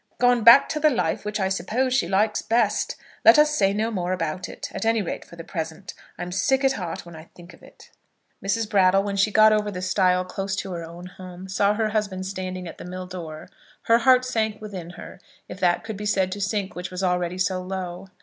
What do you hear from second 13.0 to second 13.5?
door.